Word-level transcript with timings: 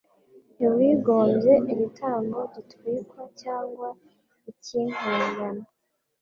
ntiwigombye 0.57 1.53
igitambo 1.71 2.39
gitwikwa 2.53 3.21
cyangwa 3.41 3.87
icy’impongano 4.49 5.65